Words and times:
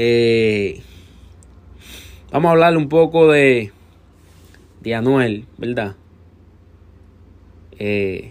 Eh, 0.00 0.80
vamos 2.30 2.50
a 2.50 2.52
hablar 2.52 2.76
un 2.76 2.88
poco 2.88 3.32
de, 3.32 3.72
de 4.80 4.94
Anuel, 4.94 5.46
¿verdad? 5.56 5.96
Eh, 7.80 8.30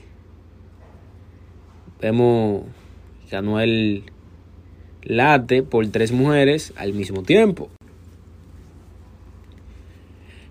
vemos 2.00 2.64
que 3.30 3.36
Anuel 3.36 4.04
late 5.04 5.62
por 5.62 5.86
tres 5.88 6.14
mujeres 6.14 6.72
al 6.78 6.94
mismo 6.94 7.24
tiempo. 7.24 7.70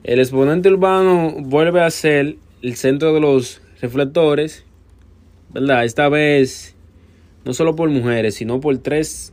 El 0.04 0.18
exponente 0.18 0.68
urbano 0.68 1.34
vuelve 1.38 1.80
a 1.80 1.88
ser 1.88 2.36
el 2.60 2.76
centro 2.76 3.14
de 3.14 3.20
los 3.20 3.62
reflectores, 3.80 4.66
¿verdad? 5.48 5.86
Esta 5.86 6.10
vez 6.10 6.76
no 7.46 7.54
solo 7.54 7.74
por 7.74 7.88
mujeres, 7.88 8.34
sino 8.34 8.60
por 8.60 8.76
tres 8.76 9.32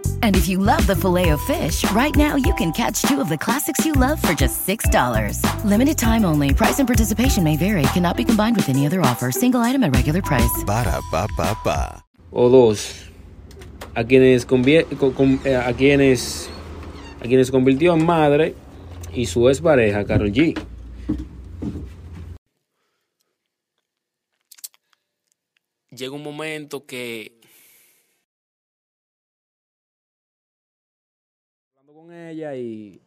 And 0.23 0.35
if 0.35 0.47
you 0.47 0.57
love 0.57 0.85
the 0.87 0.95
filet 0.95 1.29
of 1.29 1.41
fish, 1.41 1.83
right 1.91 2.15
now 2.15 2.35
you 2.35 2.53
can 2.55 2.71
catch 2.71 3.01
two 3.03 3.21
of 3.21 3.29
the 3.29 3.37
classics 3.37 3.85
you 3.85 3.93
love 3.93 4.19
for 4.21 4.33
just 4.33 4.65
$6. 4.67 4.85
Limited 5.65 5.97
time 5.97 6.25
only. 6.25 6.53
Price 6.53 6.79
and 6.79 6.87
participation 6.87 7.43
may 7.43 7.57
vary. 7.57 7.83
Cannot 7.93 8.17
be 8.17 8.23
combined 8.25 8.55
with 8.55 8.69
any 8.69 8.85
other 8.87 9.01
offer. 9.01 9.31
Single 9.31 9.61
item 9.61 9.83
at 9.83 9.95
regular 9.95 10.21
price. 10.21 10.63
Ba 10.65 10.83
da 10.85 11.01
ba 11.11 11.27
ba 11.37 11.55
ba. 11.63 12.03
o 12.33 12.47
dos 12.49 13.09
a 13.93 14.03
quienes 14.05 14.45
convie- 14.45 14.85
co- 14.97 15.11
com- 15.11 15.41
eh, 15.43 15.53
a 15.55 15.73
quienes 15.73 16.47
a 17.19 17.27
quienes 17.27 17.51
convirtió 17.51 17.93
en 17.93 18.05
madre 18.05 18.55
y 19.13 19.25
su 19.25 19.49
ex 19.49 19.59
pareja 19.59 20.05
Carol 20.05 20.31
G. 20.31 20.55
Llega 25.89 26.15
un 26.15 26.23
momento 26.23 26.85
que 26.85 27.40
con 31.93 32.13
ella 32.13 32.55
y 32.55 32.99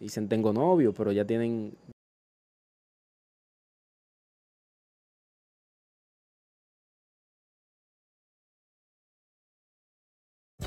dicen 0.00 0.28
tengo 0.28 0.52
novio, 0.52 0.92
pero 0.92 1.12
ya 1.12 1.24
tienen 1.24 1.74